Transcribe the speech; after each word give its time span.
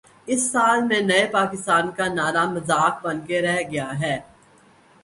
اس 0.03 0.07
ایک 0.29 0.39
سال 0.39 0.81
میں 0.83 0.99
نئے 1.01 1.25
پاکستان 1.31 1.91
کا 1.91 2.07
نعرہ 2.13 2.45
مذاق 2.51 3.05
بن 3.05 3.19
کے 3.27 3.41
رہ 3.41 3.61
گیا 3.71 3.89
ہے۔ 3.99 4.19